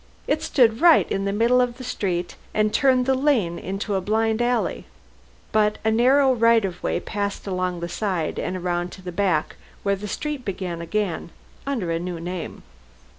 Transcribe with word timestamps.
It 0.25 0.41
stood 0.41 0.81
right 0.81 1.07
in 1.11 1.25
the 1.25 1.31
middle 1.31 1.61
of 1.61 1.77
the 1.77 1.83
street 1.83 2.35
and 2.55 2.73
turned 2.73 3.05
the 3.05 3.13
lane 3.13 3.59
into 3.59 3.93
a 3.93 4.01
blind 4.01 4.41
alley, 4.41 4.87
but 5.51 5.77
a 5.85 5.91
narrow 5.91 6.33
right 6.33 6.65
of 6.65 6.81
way 6.81 6.99
passed 6.99 7.45
along 7.45 7.81
the 7.81 7.87
side 7.87 8.39
and 8.39 8.63
round 8.63 8.91
to 8.93 9.03
the 9.03 9.11
back 9.11 9.57
where 9.83 9.95
the 9.95 10.07
street 10.07 10.43
began 10.43 10.81
again 10.81 11.29
under 11.67 11.91
a 11.91 11.99
new 11.99 12.19
name. 12.19 12.63